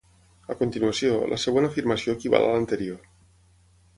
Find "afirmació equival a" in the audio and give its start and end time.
1.69-2.51